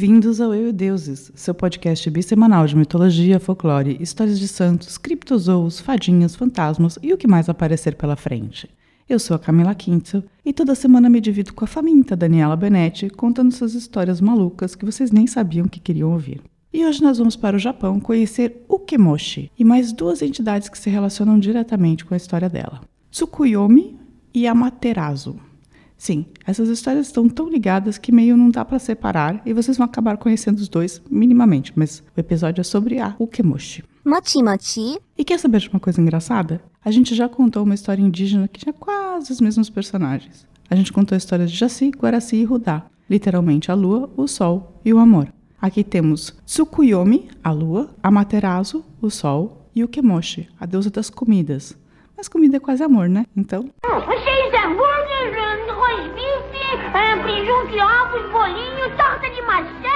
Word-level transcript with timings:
Bem-vindos 0.00 0.40
ao 0.40 0.54
Eu 0.54 0.68
e 0.68 0.72
Deuses, 0.72 1.32
seu 1.34 1.52
podcast 1.52 2.08
bissemanal 2.08 2.64
de 2.68 2.76
mitologia, 2.76 3.40
folclore, 3.40 3.96
histórias 3.98 4.38
de 4.38 4.46
santos, 4.46 4.96
criptozoos, 4.96 5.80
fadinhas, 5.80 6.36
fantasmas 6.36 7.00
e 7.02 7.12
o 7.12 7.18
que 7.18 7.26
mais 7.26 7.48
aparecer 7.48 7.96
pela 7.96 8.14
frente. 8.14 8.70
Eu 9.08 9.18
sou 9.18 9.34
a 9.34 9.40
Camila 9.40 9.74
Quintzel 9.74 10.22
e 10.44 10.52
toda 10.52 10.76
semana 10.76 11.10
me 11.10 11.20
divido 11.20 11.52
com 11.52 11.64
a 11.64 11.66
faminta 11.66 12.14
Daniela 12.14 12.54
Benetti 12.54 13.10
contando 13.10 13.50
suas 13.50 13.74
histórias 13.74 14.20
malucas 14.20 14.76
que 14.76 14.84
vocês 14.84 15.10
nem 15.10 15.26
sabiam 15.26 15.66
que 15.66 15.80
queriam 15.80 16.12
ouvir. 16.12 16.42
E 16.72 16.86
hoje 16.86 17.02
nós 17.02 17.18
vamos 17.18 17.34
para 17.34 17.56
o 17.56 17.58
Japão 17.58 17.98
conhecer 17.98 18.64
Ukemoshi 18.68 19.50
e 19.58 19.64
mais 19.64 19.92
duas 19.92 20.22
entidades 20.22 20.68
que 20.68 20.78
se 20.78 20.88
relacionam 20.88 21.40
diretamente 21.40 22.04
com 22.04 22.14
a 22.14 22.16
história 22.16 22.48
dela: 22.48 22.82
Tsukuyomi 23.10 23.98
e 24.32 24.46
Amaterasu. 24.46 25.47
Sim, 25.98 26.26
essas 26.46 26.68
histórias 26.68 27.08
estão 27.08 27.28
tão 27.28 27.48
ligadas 27.48 27.98
que 27.98 28.12
meio 28.12 28.36
não 28.36 28.50
dá 28.50 28.64
para 28.64 28.78
separar 28.78 29.42
e 29.44 29.52
vocês 29.52 29.76
vão 29.76 29.84
acabar 29.84 30.16
conhecendo 30.16 30.58
os 30.58 30.68
dois 30.68 31.02
minimamente, 31.10 31.72
mas 31.74 32.02
o 32.16 32.20
episódio 32.20 32.60
é 32.60 32.64
sobre 32.64 33.00
a 33.00 33.16
Ukemoshi. 33.18 33.84
Mochi 34.04 34.42
mochi. 34.42 34.98
E 35.18 35.24
quer 35.24 35.38
saber 35.38 35.58
de 35.58 35.68
uma 35.68 35.80
coisa 35.80 36.00
engraçada? 36.00 36.62
A 36.84 36.90
gente 36.90 37.14
já 37.14 37.28
contou 37.28 37.64
uma 37.64 37.74
história 37.74 38.00
indígena 38.00 38.46
que 38.46 38.60
tinha 38.60 38.72
quase 38.72 39.32
os 39.32 39.40
mesmos 39.40 39.68
personagens. 39.68 40.46
A 40.70 40.76
gente 40.76 40.92
contou 40.92 41.16
a 41.16 41.18
história 41.18 41.46
de 41.46 41.54
Jaci, 41.54 41.90
Guaraci 41.90 42.36
e 42.36 42.44
Rudá, 42.44 42.86
literalmente 43.10 43.70
a 43.70 43.74
lua, 43.74 44.08
o 44.16 44.28
sol 44.28 44.80
e 44.84 44.94
o 44.94 44.98
amor. 44.98 45.32
Aqui 45.60 45.82
temos 45.82 46.32
Tsukuyomi, 46.46 47.28
a 47.42 47.50
lua, 47.50 47.90
Amaterasu, 48.02 48.84
o 49.02 49.10
sol, 49.10 49.68
e 49.74 49.82
Ukemoshi, 49.82 50.48
a 50.58 50.64
deusa 50.64 50.90
das 50.90 51.10
comidas. 51.10 51.76
Mas 52.16 52.28
comida 52.28 52.56
é 52.56 52.60
quase 52.60 52.82
amor, 52.82 53.08
né? 53.08 53.26
Então, 53.36 53.68
Cheio 53.84 54.50
de 54.50 54.56
hambúrguer, 54.56 55.38
arroz 55.88 56.12
bife, 56.14 56.77
é, 56.96 57.22
presunto 57.22 57.74
e 57.74 57.80
ovos, 57.80 58.32
bolinho, 58.32 58.96
torta 58.96 59.28
de 59.28 59.42
maçã. 59.42 59.88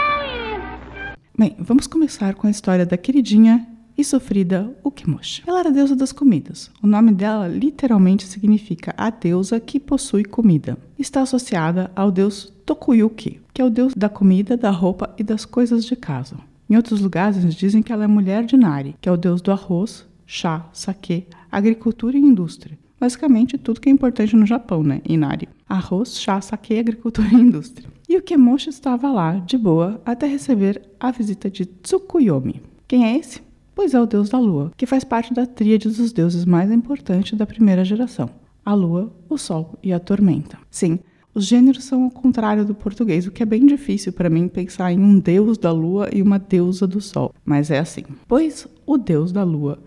Bem, 1.38 1.56
vamos 1.58 1.86
começar 1.86 2.34
com 2.34 2.46
a 2.46 2.50
história 2.50 2.84
da 2.84 2.96
queridinha 2.96 3.66
e 3.96 4.04
sofrida 4.04 4.70
Ukemoshi. 4.84 5.42
Ela 5.46 5.60
era 5.60 5.68
a 5.70 5.72
deusa 5.72 5.96
das 5.96 6.12
comidas. 6.12 6.70
O 6.82 6.86
nome 6.86 7.12
dela 7.12 7.48
literalmente 7.48 8.26
significa 8.26 8.94
a 8.96 9.10
deusa 9.10 9.58
que 9.58 9.80
possui 9.80 10.24
comida. 10.24 10.76
Está 10.98 11.22
associada 11.22 11.90
ao 11.96 12.10
deus 12.10 12.52
Tokuyuki, 12.66 13.40
que 13.54 13.62
é 13.62 13.64
o 13.64 13.70
deus 13.70 13.94
da 13.94 14.08
comida, 14.08 14.56
da 14.56 14.70
roupa 14.70 15.14
e 15.18 15.22
das 15.22 15.44
coisas 15.44 15.84
de 15.84 15.96
casa. 15.96 16.36
Em 16.68 16.76
outros 16.76 17.00
lugares 17.00 17.54
dizem 17.54 17.82
que 17.82 17.92
ela 17.92 18.04
é 18.04 18.06
mulher 18.06 18.44
de 18.44 18.56
Nari, 18.56 18.96
que 19.00 19.08
é 19.08 19.12
o 19.12 19.16
deus 19.16 19.40
do 19.40 19.50
arroz, 19.50 20.06
chá, 20.26 20.66
saquê, 20.72 21.24
agricultura 21.50 22.16
e 22.16 22.20
indústria. 22.20 22.78
Basicamente 23.02 23.58
tudo 23.58 23.80
que 23.80 23.88
é 23.88 23.92
importante 23.92 24.36
no 24.36 24.46
Japão, 24.46 24.80
né? 24.84 25.00
Inari. 25.04 25.48
Arroz, 25.68 26.18
chá, 26.18 26.40
saquê, 26.40 26.74
agricultura 26.74 27.28
e 27.32 27.34
indústria. 27.34 27.88
E 28.08 28.16
o 28.16 28.22
Kemoshi 28.22 28.68
estava 28.68 29.10
lá, 29.10 29.34
de 29.38 29.56
boa, 29.56 30.00
até 30.04 30.26
receber 30.26 30.82
a 31.00 31.10
visita 31.10 31.50
de 31.50 31.64
Tsukuyomi. 31.64 32.62
Quem 32.86 33.04
é 33.06 33.16
esse? 33.16 33.40
Pois 33.74 33.94
é 33.94 34.00
o 34.00 34.06
deus 34.06 34.28
da 34.28 34.38
lua, 34.38 34.70
que 34.76 34.86
faz 34.86 35.02
parte 35.02 35.32
da 35.32 35.46
tríade 35.46 35.88
dos 35.88 36.12
deuses 36.12 36.44
mais 36.44 36.70
importantes 36.70 37.38
da 37.38 37.46
primeira 37.46 37.84
geração: 37.84 38.28
a 38.64 38.74
lua, 38.74 39.12
o 39.28 39.38
sol 39.38 39.78
e 39.82 39.92
a 39.92 39.98
tormenta. 39.98 40.58
Sim, 40.70 40.98
os 41.34 41.46
gêneros 41.46 41.84
são 41.84 42.04
ao 42.04 42.10
contrário 42.10 42.66
do 42.66 42.74
português, 42.74 43.26
o 43.26 43.30
que 43.30 43.42
é 43.42 43.46
bem 43.46 43.64
difícil 43.64 44.12
para 44.12 44.28
mim 44.28 44.48
pensar 44.48 44.92
em 44.92 45.00
um 45.00 45.18
deus 45.18 45.56
da 45.56 45.72
lua 45.72 46.10
e 46.12 46.20
uma 46.20 46.38
deusa 46.38 46.86
do 46.86 47.00
sol, 47.00 47.32
mas 47.42 47.70
é 47.70 47.78
assim. 47.78 48.04
Pois 48.28 48.68
o 48.84 48.98
deus 48.98 49.32
da 49.32 49.42
lua, 49.42 49.82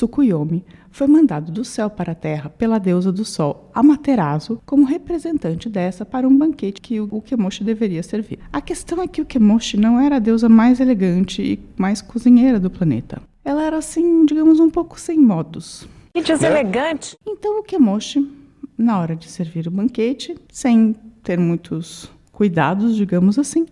Tsukuyomi, 0.00 0.64
foi 0.90 1.06
mandado 1.06 1.52
do 1.52 1.62
céu 1.62 1.90
para 1.90 2.12
a 2.12 2.14
terra 2.14 2.48
pela 2.48 2.78
deusa 2.78 3.12
do 3.12 3.22
sol, 3.22 3.70
Amaterasu, 3.74 4.58
como 4.64 4.86
representante 4.86 5.68
dessa 5.68 6.06
para 6.06 6.26
um 6.26 6.36
banquete 6.36 6.80
que 6.80 6.98
o 6.98 7.08
Ukemoshi 7.12 7.62
deveria 7.62 8.02
servir. 8.02 8.38
A 8.50 8.62
questão 8.62 9.02
é 9.02 9.06
que 9.06 9.20
o 9.20 9.24
Ukemoshi 9.24 9.76
não 9.76 10.00
era 10.00 10.16
a 10.16 10.18
deusa 10.18 10.48
mais 10.48 10.80
elegante 10.80 11.42
e 11.42 11.60
mais 11.76 12.00
cozinheira 12.00 12.58
do 12.58 12.70
planeta. 12.70 13.20
Ela 13.44 13.62
era 13.62 13.76
assim, 13.76 14.24
digamos, 14.24 14.58
um 14.58 14.70
pouco 14.70 14.98
sem 14.98 15.18
modos. 15.18 15.86
Que 16.14 16.22
deselegante. 16.22 17.16
Então 17.26 17.60
o 17.60 17.62
Kemoshi, 17.62 18.26
na 18.78 18.98
hora 18.98 19.14
de 19.14 19.30
servir 19.30 19.68
o 19.68 19.70
banquete, 19.70 20.34
sem 20.50 20.96
ter 21.22 21.38
muitos 21.38 22.10
cuidados, 22.32 22.96
digamos 22.96 23.38
assim, 23.38 23.66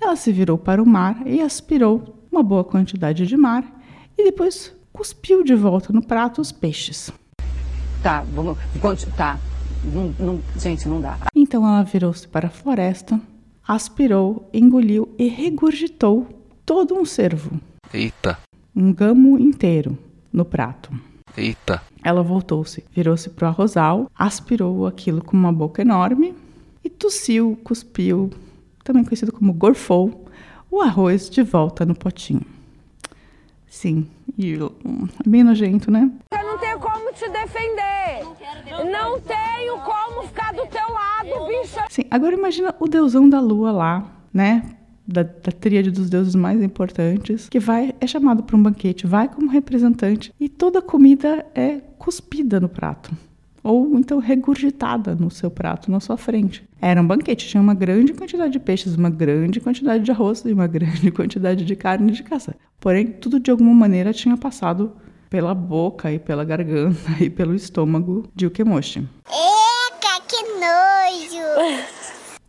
ela 0.00 0.16
se 0.16 0.32
virou 0.32 0.58
para 0.58 0.82
o 0.82 0.86
mar 0.86 1.22
e 1.24 1.40
aspirou 1.40 2.26
uma 2.32 2.42
boa 2.42 2.64
quantidade 2.64 3.26
de 3.26 3.36
mar 3.36 3.64
e 4.18 4.24
depois 4.24 4.76
cuspiu 4.92 5.42
de 5.44 5.54
volta 5.54 5.92
no 5.92 6.02
prato 6.04 6.40
os 6.40 6.52
peixes. 6.52 7.10
Tá, 8.02 8.22
vamos. 8.34 8.58
Tá. 9.16 9.38
Não, 9.84 10.14
não- 10.18 10.40
gente, 10.58 10.88
não 10.88 11.00
dá. 11.00 11.18
Então 11.34 11.66
ela 11.66 11.82
virou-se 11.82 12.26
para 12.26 12.48
a 12.48 12.50
floresta, 12.50 13.20
aspirou, 13.66 14.48
engoliu 14.52 15.08
e 15.18 15.28
regurgitou 15.28 16.26
todo 16.66 16.94
um 16.96 17.04
cervo, 17.04 17.60
Eita, 17.94 18.38
um 18.74 18.92
gamo 18.92 19.38
inteiro, 19.38 19.96
no 20.32 20.44
prato. 20.44 20.90
eita. 21.36 21.80
Ela 22.04 22.22
voltou-se, 22.22 22.84
virou-se 22.94 23.30
para 23.30 23.46
o 23.46 23.48
arrozal, 23.50 24.10
aspirou 24.16 24.86
aquilo 24.86 25.22
com 25.22 25.36
uma 25.36 25.52
boca 25.52 25.82
enorme 25.82 26.34
e 26.84 26.90
tossiu, 26.90 27.58
cuspiu, 27.64 28.30
também 28.84 29.04
conhecido 29.04 29.32
como 29.32 29.52
gorfou, 29.52 30.26
o 30.70 30.80
arroz 30.80 31.30
de 31.30 31.42
volta 31.42 31.84
no 31.86 31.94
potinho. 31.94 32.42
Sim, 33.68 34.08
e 34.36 34.56
hum, 34.56 35.08
bem 35.26 35.44
nojento, 35.44 35.90
né? 35.90 36.10
Eu 36.30 36.46
não 36.46 36.58
tenho 36.58 36.78
como 36.78 37.12
te 37.12 37.28
defender. 37.28 38.24
Não 38.90 39.20
tenho 39.20 39.78
como 39.80 40.26
ficar 40.26 40.52
do 40.52 40.66
teu 40.66 40.90
lado, 40.90 41.46
bicho. 41.46 41.78
Sim, 41.90 42.04
agora 42.10 42.34
imagina 42.34 42.74
o 42.80 42.88
deusão 42.88 43.28
da 43.28 43.40
lua 43.40 43.70
lá, 43.70 44.10
né? 44.32 44.62
Da, 45.06 45.22
da 45.22 45.52
tríade 45.52 45.90
dos 45.90 46.10
deuses 46.10 46.34
mais 46.34 46.62
importantes, 46.62 47.48
que 47.48 47.58
vai, 47.58 47.94
é 48.00 48.06
chamado 48.06 48.42
para 48.42 48.56
um 48.56 48.62
banquete, 48.62 49.06
vai 49.06 49.26
como 49.28 49.50
representante 49.50 50.34
e 50.38 50.48
toda 50.48 50.80
a 50.80 50.82
comida 50.82 51.46
é 51.54 51.80
cuspida 51.98 52.60
no 52.60 52.68
prato. 52.68 53.10
Ou 53.62 53.98
então 53.98 54.18
regurgitada 54.18 55.14
no 55.14 55.30
seu 55.30 55.50
prato, 55.50 55.90
na 55.90 56.00
sua 56.00 56.16
frente. 56.16 56.62
Era 56.80 57.00
um 57.00 57.06
banquete, 57.06 57.48
tinha 57.48 57.62
uma 57.62 57.74
grande 57.74 58.12
quantidade 58.12 58.52
de 58.52 58.58
peixes, 58.58 58.94
uma 58.94 59.10
grande 59.10 59.60
quantidade 59.60 60.04
de 60.04 60.10
arroz 60.10 60.44
e 60.44 60.52
uma 60.52 60.66
grande 60.68 61.10
quantidade 61.10 61.64
de 61.64 61.76
carne 61.76 62.12
de 62.12 62.22
caça. 62.22 62.54
Porém, 62.80 63.06
tudo 63.06 63.40
de 63.40 63.50
alguma 63.50 63.74
maneira 63.74 64.12
tinha 64.12 64.36
passado 64.36 64.92
pela 65.28 65.54
boca 65.54 66.12
e 66.12 66.18
pela 66.18 66.44
garganta 66.44 66.98
e 67.20 67.28
pelo 67.28 67.54
estômago 67.54 68.28
de 68.34 68.46
Ukemoshi. 68.46 69.08
Eca, 69.28 70.22
que 70.26 70.42
nojo! 70.42 71.88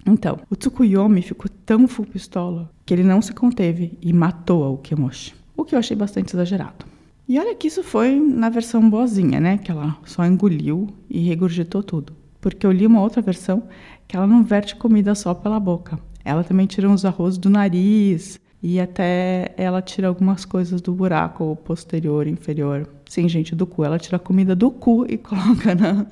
Então, 0.06 0.40
o 0.50 0.56
Tsukuyomi 0.56 1.22
ficou 1.22 1.52
tão 1.66 1.88
full 1.88 2.06
pistola 2.06 2.72
que 2.84 2.94
ele 2.94 3.04
não 3.04 3.22
se 3.22 3.32
conteve 3.32 3.96
e 4.02 4.12
matou 4.12 4.64
a 4.64 4.70
Ukemoshi. 4.72 5.36
O 5.56 5.64
que 5.64 5.76
eu 5.76 5.80
achei 5.80 5.96
bastante 5.96 6.34
exagerado. 6.34 6.89
E 7.30 7.38
olha 7.38 7.54
que 7.54 7.68
isso 7.68 7.84
foi 7.84 8.20
na 8.20 8.50
versão 8.50 8.90
boazinha, 8.90 9.40
né? 9.40 9.60
Que 9.60 9.70
ela 9.70 9.96
só 10.04 10.26
engoliu 10.26 10.88
e 11.08 11.20
regurgitou 11.20 11.84
tudo. 11.84 12.12
Porque 12.42 12.66
eu 12.66 12.72
li 12.72 12.88
uma 12.88 13.02
outra 13.02 13.22
versão 13.22 13.70
que 14.08 14.16
ela 14.16 14.26
não 14.26 14.44
verte 14.44 14.76
comida 14.76 15.14
só 15.14 15.36
pela 15.36 15.60
boca. 15.60 16.00
Ela 16.26 16.44
também 16.44 16.66
tira 16.66 16.90
uns 16.90 17.06
arroz 17.06 17.38
do 17.38 17.48
nariz 17.48 18.40
e 18.64 18.80
até 18.80 19.54
ela 19.58 19.80
tira 19.80 20.08
algumas 20.08 20.44
coisas 20.44 20.82
do 20.82 20.92
buraco 20.92 21.56
posterior, 21.64 22.26
inferior. 22.26 22.90
Sim, 23.08 23.30
gente, 23.30 23.56
do 23.56 23.68
cu. 23.68 23.84
Ela 23.84 24.00
tira 24.00 24.18
a 24.18 24.20
comida 24.20 24.56
do 24.56 24.72
cu 24.72 25.06
e 25.08 25.16
coloca 25.16 25.76
na, 25.76 26.08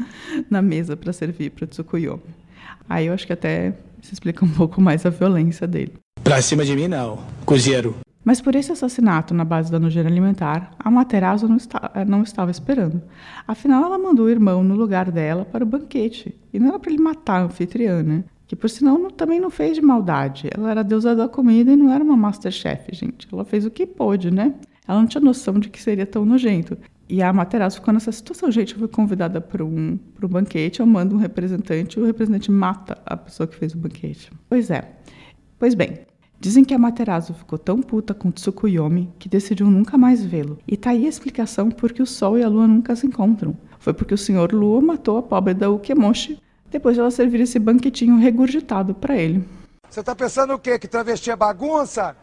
na 0.48 0.62
mesa 0.62 0.96
para 0.96 1.12
servir 1.12 1.50
para 1.50 1.64
o 1.64 1.68
Tsukuyomi. 1.68 2.22
Aí 2.88 3.08
eu 3.08 3.14
acho 3.14 3.26
que 3.26 3.34
até 3.34 3.74
se 4.04 4.14
explica 4.14 4.46
um 4.46 4.50
pouco 4.50 4.80
mais 4.80 5.04
a 5.04 5.10
violência 5.10 5.66
dele. 5.66 5.94
Pra 6.24 6.44
cima 6.44 6.64
de 6.64 6.76
mim, 6.76 6.88
não. 6.88 7.18
Cozeiro. 7.44 7.96
Mas 8.28 8.42
por 8.42 8.56
esse 8.56 8.74
assassinato 8.74 9.34
na 9.34 9.46
base 9.46 9.72
da 9.72 9.80
nojeira 9.80 10.10
alimentar, 10.10 10.72
a 10.78 10.92
Materazo 10.92 11.48
não, 11.48 11.56
está, 11.56 11.90
não 12.06 12.24
estava 12.24 12.52
esperando. 12.52 13.02
Afinal, 13.48 13.86
ela 13.86 13.98
mandou 13.98 14.26
o 14.26 14.30
irmão 14.30 14.66
no 14.66 14.76
lugar 14.76 15.10
dela 15.10 15.46
para 15.46 15.64
o 15.64 15.66
banquete. 15.66 16.36
E 16.54 16.60
não 16.60 16.68
era 16.68 16.78
para 16.78 16.92
ele 16.92 17.02
matar 17.02 17.40
a 17.40 17.44
anfitriã, 17.46 18.04
né? 18.04 18.26
Que 18.46 18.54
por 18.54 18.70
sinal 18.70 19.00
não- 19.00 19.10
também 19.10 19.40
não 19.40 19.50
fez 19.50 19.76
de 19.78 19.82
maldade. 19.82 20.50
Ela 20.54 20.72
era 20.72 20.84
deusa 20.84 21.16
da 21.16 21.30
comida 21.30 21.72
e 21.72 21.78
não 21.78 21.90
era 21.90 22.04
uma 22.04 22.18
Masterchef, 22.18 22.94
gente. 22.94 23.30
Ela 23.32 23.46
fez 23.46 23.66
o 23.66 23.72
que 23.72 23.86
pôde, 23.86 24.30
né? 24.30 24.56
Ela 24.86 25.00
não 25.00 25.08
tinha 25.08 25.22
noção 25.22 25.58
de 25.58 25.70
que 25.70 25.82
seria 25.82 26.06
tão 26.06 26.26
nojento. 26.26 26.78
E 27.08 27.24
a 27.24 27.32
Materazo 27.32 27.78
ficou 27.78 27.94
nessa 27.94 28.12
situação. 28.12 28.52
Gente, 28.52 28.74
eu 28.74 28.80
fui 28.80 28.90
convidada 28.90 29.40
para 29.40 29.64
um, 29.64 29.98
um 30.22 30.28
banquete, 30.28 30.82
eu 30.82 30.86
mando 30.86 31.16
um 31.16 31.18
representante 31.18 31.98
e 31.98 32.02
o 32.02 32.06
representante 32.06 32.52
mata 32.52 32.98
a 33.06 33.16
pessoa 33.16 33.48
que 33.48 33.56
fez 33.56 33.74
o 33.74 33.78
banquete. 33.78 34.30
Pois 34.50 34.70
é. 34.70 34.84
Pois 35.58 35.74
bem, 35.74 36.00
dizem 36.40 36.64
que 36.64 36.74
a 36.74 36.78
Materazo 36.78 37.34
ficou 37.34 37.58
tão 37.58 37.82
puta 37.82 38.14
com 38.14 38.32
Tsukuyomi 38.32 39.12
que 39.18 39.30
decidiu 39.30 39.68
nunca 39.68 39.98
mais 39.98 40.24
vê-lo. 40.24 40.60
E 40.68 40.78
tá 40.78 40.92
aí 40.92 41.06
a 41.06 41.10
explicação 41.10 41.70
por 41.70 41.92
que 41.92 42.02
o 42.02 42.06
Sol 42.06 42.38
e 42.38 42.44
a 42.44 42.50
Lua 42.50 42.68
nunca 42.68 42.96
se 42.96 43.08
encontram. 43.08 43.56
Foi 43.80 43.94
porque 43.94 44.14
o 44.14 44.18
Senhor 44.18 44.52
Lua 44.54 44.82
matou 44.82 45.18
a 45.18 45.24
pobre 45.24 45.54
da 45.54 45.70
Ukemoshi 45.70 46.40
depois 46.70 46.96
de 46.96 47.02
ela 47.02 47.12
servir 47.12 47.42
esse 47.42 47.58
banquetinho 47.58 48.18
regurgitado 48.18 48.94
para 48.94 49.16
ele. 49.16 49.44
Você 49.90 50.04
tá 50.04 50.14
pensando 50.14 50.54
o 50.54 50.60
quê? 50.60 50.78
Que 50.78 50.88
travesti 50.88 51.32
é 51.32 51.36
bagunça? 51.36 52.16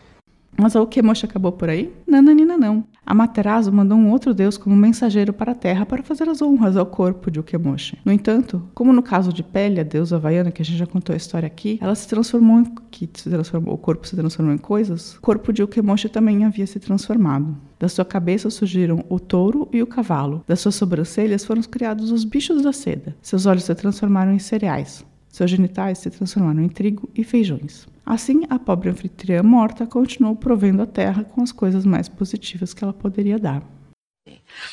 Mas 0.56 0.76
a 0.76 0.82
Ukemoshi 0.82 1.24
acabou 1.24 1.52
por 1.52 1.68
aí? 1.68 1.92
Nananina 2.06 2.56
não. 2.56 2.84
Amaterasu 3.06 3.72
mandou 3.72 3.98
um 3.98 4.10
outro 4.10 4.32
deus 4.32 4.56
como 4.56 4.74
mensageiro 4.74 5.32
para 5.32 5.52
a 5.52 5.54
terra 5.54 5.84
para 5.84 6.02
fazer 6.02 6.28
as 6.28 6.40
honras 6.40 6.76
ao 6.76 6.86
corpo 6.86 7.30
de 7.30 7.38
Ukemoshi. 7.38 7.98
No 8.04 8.12
entanto, 8.12 8.62
como 8.74 8.92
no 8.92 9.02
caso 9.02 9.32
de 9.32 9.42
Pele, 9.42 9.80
a 9.80 9.84
deusa 9.84 10.16
havaiana, 10.16 10.50
que 10.50 10.62
a 10.62 10.64
gente 10.64 10.78
já 10.78 10.86
contou 10.86 11.12
a 11.12 11.16
história 11.16 11.46
aqui, 11.46 11.78
ela 11.80 11.94
se 11.94 12.08
transformou 12.08 12.60
em 12.60 12.74
que 12.90 13.08
se 13.14 13.28
transformou, 13.28 13.74
o 13.74 13.78
corpo 13.78 14.06
se 14.06 14.16
transformou 14.16 14.54
em 14.54 14.58
coisas, 14.58 15.16
o 15.16 15.20
corpo 15.20 15.52
de 15.52 15.62
Ukemoshi 15.62 16.08
também 16.08 16.44
havia 16.44 16.66
se 16.66 16.80
transformado. 16.80 17.56
Da 17.78 17.88
sua 17.88 18.04
cabeça 18.04 18.48
surgiram 18.48 19.04
o 19.08 19.20
touro 19.20 19.68
e 19.72 19.82
o 19.82 19.86
cavalo. 19.86 20.42
Das 20.46 20.60
suas 20.60 20.74
sobrancelhas 20.74 21.44
foram 21.44 21.62
criados 21.62 22.10
os 22.10 22.24
bichos 22.24 22.62
da 22.62 22.72
seda. 22.72 23.14
Seus 23.20 23.46
olhos 23.46 23.64
se 23.64 23.74
transformaram 23.74 24.32
em 24.32 24.38
cereais. 24.38 25.04
Seus 25.28 25.50
genitais 25.50 25.98
se 25.98 26.10
transformaram 26.10 26.62
em 26.62 26.68
trigo 26.68 27.08
e 27.14 27.24
feijões. 27.24 27.86
Assim, 28.04 28.42
a 28.50 28.58
pobre 28.58 28.90
anfitriã 28.90 29.42
morta 29.42 29.86
continuou 29.86 30.36
provendo 30.36 30.82
a 30.82 30.86
terra 30.86 31.24
com 31.24 31.42
as 31.42 31.52
coisas 31.52 31.86
mais 31.86 32.08
positivas 32.08 32.74
que 32.74 32.84
ela 32.84 32.92
poderia 32.92 33.38
dar. 33.38 33.62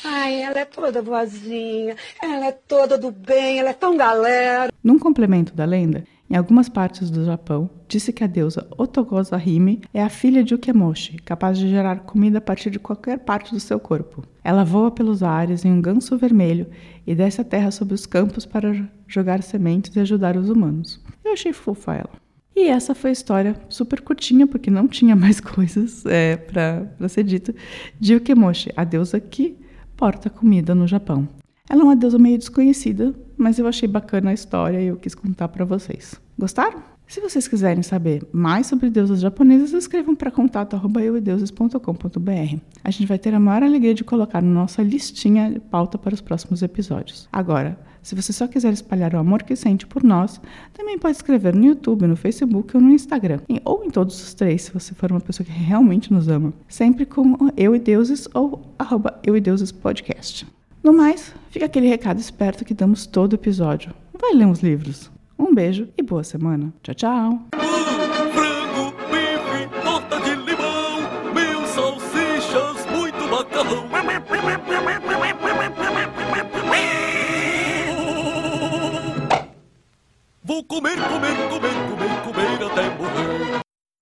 Ai, 0.04 0.42
ela 0.42 0.60
é 0.60 0.64
toda 0.64 1.02
boazinha, 1.02 1.96
ela 2.22 2.46
é 2.46 2.52
toda 2.52 2.96
do 2.96 3.10
bem, 3.10 3.58
ela 3.58 3.70
é 3.70 3.74
tão 3.74 3.96
galera. 3.96 4.72
Num 4.82 4.98
complemento 4.98 5.54
da 5.54 5.64
lenda, 5.64 6.04
em 6.30 6.36
algumas 6.36 6.68
partes 6.68 7.10
do 7.10 7.24
Japão, 7.24 7.68
disse 7.86 8.12
que 8.12 8.24
a 8.24 8.26
deusa 8.26 8.66
Otogosa 8.78 9.36
Hime 9.36 9.82
é 9.92 10.02
a 10.02 10.08
filha 10.08 10.42
de 10.42 10.54
Ukemoshi, 10.54 11.18
capaz 11.18 11.58
de 11.58 11.68
gerar 11.68 12.00
comida 12.00 12.38
a 12.38 12.40
partir 12.40 12.70
de 12.70 12.78
qualquer 12.78 13.18
parte 13.18 13.52
do 13.52 13.60
seu 13.60 13.78
corpo. 13.78 14.24
Ela 14.42 14.64
voa 14.64 14.90
pelos 14.90 15.22
ares 15.22 15.64
em 15.64 15.70
um 15.70 15.82
ganso 15.82 16.16
vermelho 16.16 16.70
e 17.06 17.14
desce 17.14 17.42
a 17.42 17.44
terra 17.44 17.70
sobre 17.70 17.94
os 17.94 18.06
campos 18.06 18.46
para 18.46 18.88
jogar 19.06 19.42
sementes 19.42 19.94
e 19.94 20.00
ajudar 20.00 20.36
os 20.36 20.48
humanos. 20.48 20.98
Eu 21.22 21.34
achei 21.34 21.52
fofa 21.52 21.94
ela. 21.96 22.21
E 22.54 22.68
essa 22.68 22.94
foi 22.94 23.10
a 23.10 23.12
história 23.12 23.56
super 23.68 24.00
curtinha, 24.00 24.46
porque 24.46 24.70
não 24.70 24.86
tinha 24.86 25.16
mais 25.16 25.40
coisas 25.40 26.04
é, 26.06 26.36
para 26.36 27.08
ser 27.08 27.24
dito, 27.24 27.54
de 27.98 28.14
Ukemoshi, 28.14 28.70
a 28.76 28.84
deusa 28.84 29.18
que 29.18 29.56
porta 29.96 30.28
comida 30.28 30.74
no 30.74 30.86
Japão. 30.86 31.28
Ela 31.68 31.80
é 31.80 31.84
uma 31.84 31.96
deusa 31.96 32.18
meio 32.18 32.36
desconhecida, 32.36 33.14
mas 33.42 33.58
eu 33.58 33.66
achei 33.66 33.88
bacana 33.88 34.30
a 34.30 34.34
história 34.34 34.80
e 34.80 34.86
eu 34.86 34.96
quis 34.96 35.14
contar 35.14 35.48
para 35.48 35.64
vocês. 35.64 36.14
Gostaram? 36.38 36.82
Se 37.06 37.20
vocês 37.20 37.46
quiserem 37.46 37.82
saber 37.82 38.26
mais 38.32 38.68
sobre 38.68 38.88
deusas 38.88 39.20
japonesas, 39.20 39.72
escrevam 39.72 40.14
para 40.14 40.30
contato@euideuses.com.br. 40.30 42.56
A 42.82 42.90
gente 42.90 43.06
vai 43.06 43.18
ter 43.18 43.34
a 43.34 43.40
maior 43.40 43.62
alegria 43.62 43.92
de 43.92 44.02
colocar 44.02 44.40
na 44.40 44.50
nossa 44.50 44.82
listinha 44.82 45.50
de 45.50 45.60
pauta 45.60 45.98
para 45.98 46.14
os 46.14 46.22
próximos 46.22 46.62
episódios. 46.62 47.28
Agora, 47.30 47.78
se 48.00 48.14
você 48.14 48.32
só 48.32 48.48
quiser 48.48 48.72
espalhar 48.72 49.14
o 49.14 49.18
amor 49.18 49.42
que 49.42 49.54
sente 49.54 49.86
por 49.86 50.02
nós, 50.02 50.40
também 50.72 50.98
pode 50.98 51.16
escrever 51.16 51.54
no 51.54 51.66
YouTube, 51.66 52.06
no 52.06 52.16
Facebook 52.16 52.74
ou 52.76 52.82
no 52.82 52.90
Instagram. 52.90 53.40
Ou 53.64 53.84
em 53.84 53.90
todos 53.90 54.22
os 54.22 54.32
três, 54.32 54.62
se 54.62 54.72
você 54.72 54.94
for 54.94 55.12
uma 55.12 55.20
pessoa 55.20 55.44
que 55.44 55.52
realmente 55.52 56.10
nos 56.12 56.28
ama. 56.28 56.54
Sempre 56.66 57.04
com 57.04 57.36
Eu 57.56 57.76
e 57.76 57.78
Deuses 57.78 58.26
ou 58.32 58.62
arroba 58.78 59.20
Eu 59.22 59.36
e 59.36 59.40
Deuses 59.40 59.70
Podcast. 59.70 60.46
No 60.82 60.92
mais, 60.92 61.32
fica 61.50 61.66
aquele 61.66 61.88
recado 61.88 62.18
esperto 62.18 62.64
que 62.64 62.74
damos 62.74 63.06
todo 63.06 63.34
episódio. 63.34 63.94
Vai 64.20 64.34
ler 64.34 64.46
uns 64.46 64.60
livros. 64.60 65.10
Um 65.38 65.54
beijo 65.54 65.88
e 65.96 66.02
boa 66.02 66.24
semana. 66.24 66.72
Tchau, 66.82 66.94
tchau. 66.94 67.91